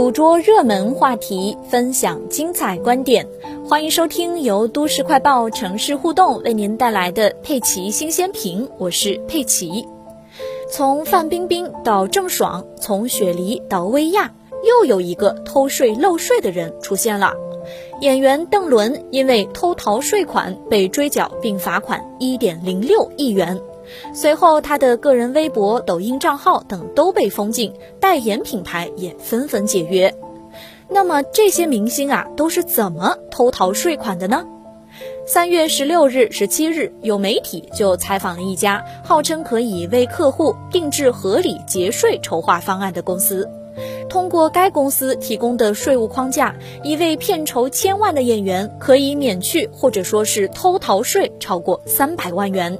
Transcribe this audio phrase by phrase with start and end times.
[0.00, 3.28] 捕捉热门话题，分享精彩观点，
[3.68, 9.86] 欢迎收听由都市快报城市互动为您带来的佩奇新鲜评，我是佩奇。
[10.70, 14.32] 从范冰冰到郑爽，从雪梨到薇娅，
[14.64, 17.34] 又有一个偷税漏税的人出现了。
[18.00, 23.60] 演员邓伦因为偷逃税款被追缴并罚款一点零六亿元。
[24.14, 30.14] 随后，他的个人微博、抖音账号等都被封禁，代言品牌也纷纷解约。
[30.88, 34.44] 那么，这些明星啊，都是怎么偷逃税款的呢？
[35.24, 43.48] 三月十六日、十七日，有媒体就采访了一家号称可以为客户定制合理节税筹划方案的公司。
[44.08, 52.76] 通过该公司提供的税务框架，一位片酬千万的演员可以免去或者说是偷逃税超过三百万元。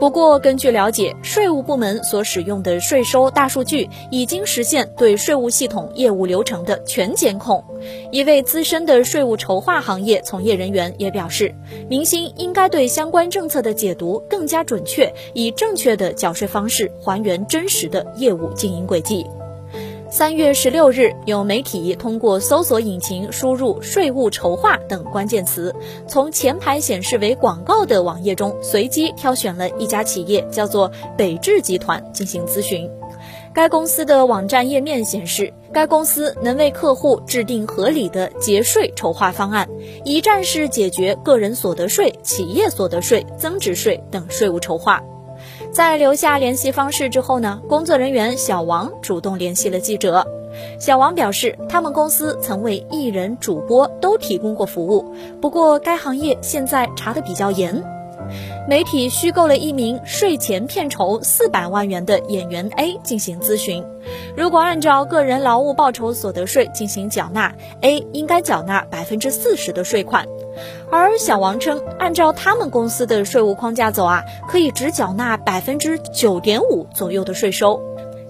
[0.00, 7.64] 不过，根据了解，税务部门所使用的税收大数据已经实现对税务系统业务流程的全监控。
[8.10, 11.54] 一位资深的税务筹划行业从业人员也表示，
[11.88, 19.24] 明星应该对相关政策的解读更加准确，以正确的缴税方式还原真实的业务经营轨迹。
[20.14, 25.74] 三月十六日，有媒体通过搜索引擎输入“税务筹划”等关键词，
[26.06, 32.88] 从前排显示为广告的网页中随机挑选了一家企业，叫做北智集团进行咨询。
[33.52, 39.68] 该公司的网站页面显示，该公司能为客户制定合理的节税筹划方案，
[40.04, 45.02] 一站式解决个人所得税、企业所得税、增值税等税务筹划。
[45.74, 50.24] 在留下联系方式之后呢，工作人员小王主动联系了记者。
[50.78, 55.04] 小王表示，他们公司曾为艺人、主播都提供过服务，
[55.40, 57.82] 不过该行业现在查得比较严。
[58.68, 63.84] 媒体虚构了一名税前片酬四百万元的演员 A 进行咨询，
[64.36, 70.26] 如果按照个人劳务报酬所得税进行缴纳，A 应该缴纳百分之四十的税款。
[70.90, 77.80] 而小王称，按照他们公司的税务框架走啊，可以只缴纳百分之九点五左右的税收。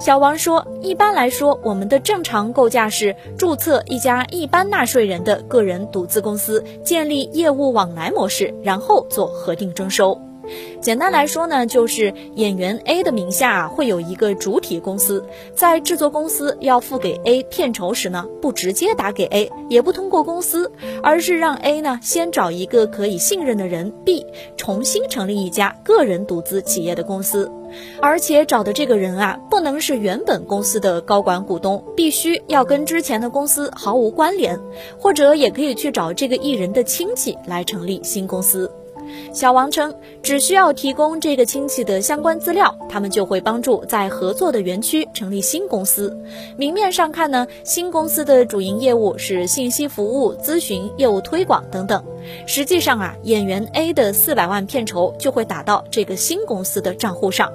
[0.01, 10.24] 小王说，一般来说，我们的正常构架是注册一家一般纳税人的个人独资公司，建立业务往来模式，然后做核定征收。
[10.85, 15.25] 简单来说呢，就是演员 A 的名下会有一个主体公司，
[15.55, 20.71] 在制作公司要付给 A 片酬时呢，不直接打给 A，也不通过公司，
[21.03, 24.27] 而是让 A 呢先找一个可以信任的人 B，
[24.59, 27.51] 重新成立一家个人独资企业的公司，
[28.03, 34.61] 而且找的这个人啊，不能是原本公司的高管股东，必须要跟之前的公司毫无关联，
[34.99, 38.71] 或者也可以去找这个艺人的亲戚来成立新公司。
[39.33, 46.17] 小王称，只需要提供这个亲戚的相关资料，他们就会帮助在合作的园区成立新公司。
[46.57, 52.05] 明面上看呢，新公司的主营业务是信息服务、咨询、业务推广等等。
[52.47, 57.53] 实际上啊，演员 A 的四百万片酬就会打到这个新公司的账户上。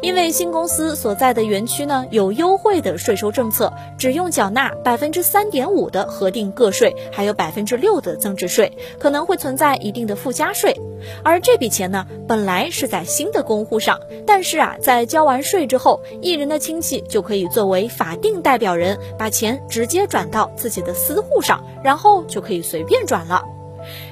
[0.00, 10.78] 因为新公司所在的园区呢有优惠的税收政策，只用缴纳百分之三点五的核定个税，还有百分之六的增值税，可能会存在一定的附加税。
[11.22, 23.55] 而这笔钱呢，本来是在新的公户上，但是啊，在交完税之后，艺人的亲戚就可以作为法定代表人，把钱直接转到自己的私户上，然后就可以随便转了。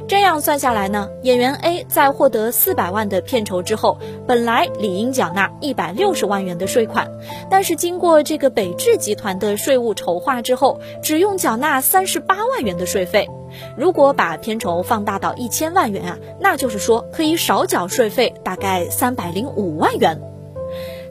[0.07, 7.11] 这样算下来呢，演员 A 在获得四百万的片酬之后，本来理应缴纳一百六十万元的税款，
[7.51, 13.29] 但是经过这个北智集团的税务筹划之后，只用缴纳三十八万元的税费。
[13.77, 20.34] 如果把片酬放大到一千万元啊，那就是说可以少缴税费大概三百零五万元。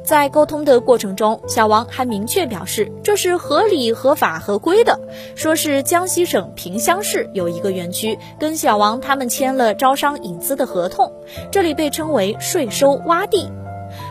[0.04, 5.00] 在沟通的过程中，小王还明确表示这是合理、合法、合规的。
[5.36, 11.12] 说是江西省萍乡市有一个园区跟小王他们签了招商引资的合同，
[11.52, 13.50] 这里被称为税收洼地。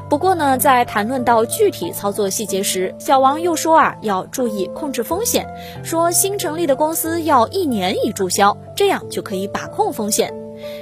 [0.09, 5.47] 不过呢，在谈论到具体操作细节时，小王又说啊要注意控制风险，
[5.83, 10.33] 说新成立的公司要一年一注销，这样就可以把控风险。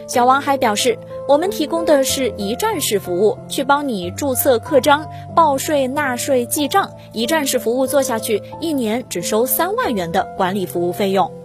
[0.06, 11.39] 小王还表示，我们提供的是一站式服务，去帮你注册刻章、报税、纳税、记账，一站式服务做下去，一年只收三万元的管理服务费用。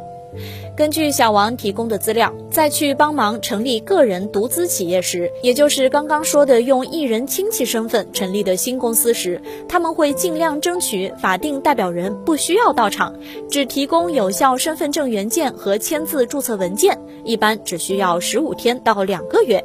[0.76, 13.16] 根据小王提供的资料，在去帮忙成立个人独资企业时，也就是刚刚说的用艺人亲戚身份成立的新公司时，他们会尽量争取法定代表人不需要到场，
[13.50, 19.64] 只提供有效身份证原件和签字注册文件，一般只需要十五天到两个月。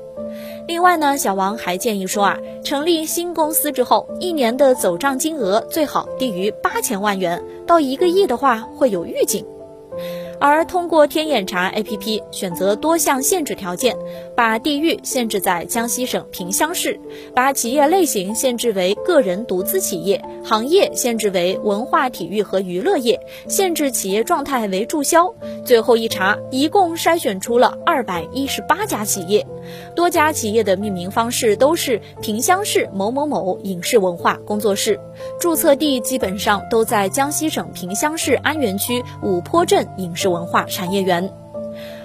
[0.69, 9.45] 另外呢，小王还建议说啊，成立新公司之后，一年的走账金额最好低于八千万元，到一个亿的话会有预警。
[10.41, 13.95] 而通过天眼查 APP 选择多项限制条件，
[14.35, 16.99] 把地域限制在江西省萍乡市，
[17.35, 25.35] 把企业类型限制为个人独资企业，行业限制为文化体育和娱乐业，限制企业状态为注销。
[25.63, 29.47] 最后一查，一共筛选出了二百一十八家企业，
[29.95, 34.99] 多家企业的命名方式都是萍乡市某某某影视文化工作室，
[35.39, 40.31] 注册地基本上都在江西省萍乡市安源区五坡镇影视。
[40.31, 41.29] 文化产业园，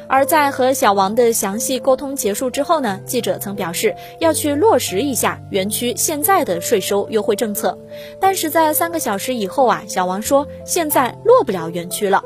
[0.08, 7.78] 而在和小王的详细沟通结束之后呢，记者曾表示要去落实一下园区现在的税收优惠政策，
[8.20, 12.24] 但是在三个小时以后啊，小王说现在落不了园区了。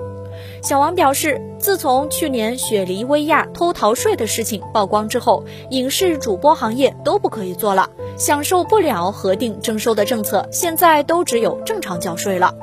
[0.62, 12.54] 小王表示，自从去年雪梨薇娅偷逃税的事情曝光之后，影视主播行业都不可以做了，享受不了核定征收的政策，现在都只有正常缴税了。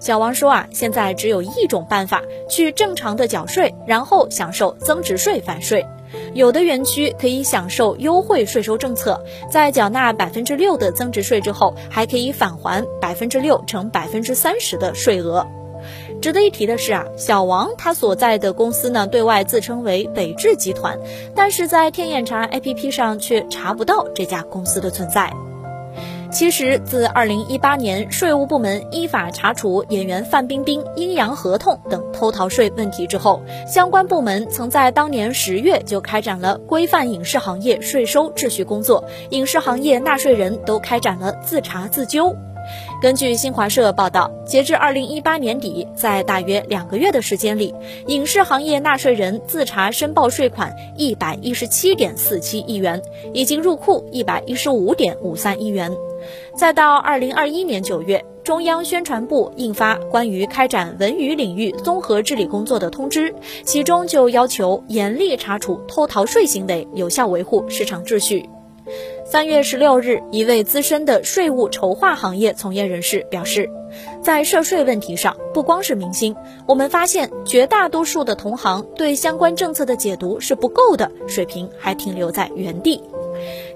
[0.00, 5.86] 小王说啊，现在只有一种办法，去正常的缴税，然后享受增值税返税。
[6.34, 15.46] 有的园区可以享受优惠税收政策，在缴纳百分之六的增值税之后，还可以返还百分之六乘百分之三十的税额。
[16.26, 20.98] 值得一提的是啊，小王他所在的公司呢，对外自称为北智集团，
[21.36, 25.32] 但是在天眼查 APP 上却查不到这家公司的存在。
[26.32, 42.34] 其实，自2018年税务部门依法查处演员范冰冰阴阳合同等偷逃税问题之后，相关部门曾在当年十月就开展了规范影视行业税收秩序工作，影视行业纳税人都开展了自查自纠。
[43.02, 47.74] 根据新华社报道，截至2018年底，在大约两个月的时间里，
[48.06, 53.02] 影视行业纳税人自查申报税款117.47亿元，
[53.32, 55.92] 已经入库115.53亿元。
[56.54, 63.34] 再到2021年9月，中央宣传部印发关于开展文娱领域综合治理工作的通知，
[63.64, 68.48] 其中就要求严厉查处偷逃税行为，有效维护市场秩序。
[69.28, 73.68] 三月十六日，一位资深的税务筹划行业从业人士表示，
[74.22, 76.36] 在涉税问题上，不光是明星，
[76.68, 83.02] 我们发现绝大多数的同行对相关政策的解读是不够的，水平还停留在原地。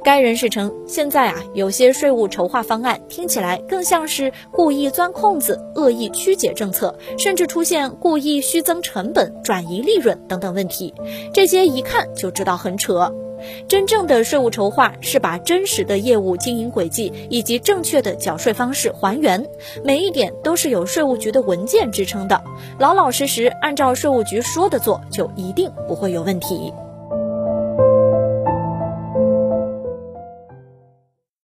[0.04, 10.94] 该人士称，现在啊，有些税务筹划方案听起来更像是故意钻空子、恶意曲解政策，甚至出现故意虚增成本、转移利润等等问题。
[11.34, 13.12] 这些一看就知道很扯。
[13.68, 19.46] 真正的税务筹划是把真实的业务经营轨迹以及正确的缴税方式还原，
[19.84, 22.42] 每一点都是有税务局的文件支撑的，
[22.78, 26.72] 老老实实按照税务局说的做，就一定不会有问题。